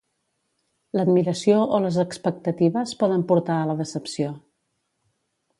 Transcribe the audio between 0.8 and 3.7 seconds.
L'admiració o les expectatives poden portar